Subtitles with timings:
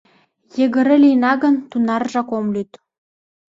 [0.57, 2.71] Йыгыре лийына гын, тунаржак ом лӱд.